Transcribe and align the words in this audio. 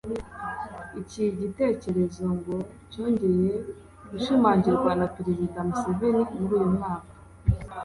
Iki 1.01 1.23
gitekerezo 1.39 2.25
ngo 2.37 2.55
cyongeye 2.91 3.51
gushimangirwa 4.09 4.91
na 4.99 5.07
Perezida 5.15 5.57
Museveni 5.67 6.23
muri 6.39 6.53
uyu 6.57 6.69
mwaka 6.77 7.11